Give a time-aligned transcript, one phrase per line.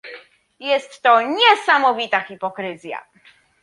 [0.59, 3.05] Jest to niesamowita hipokryzja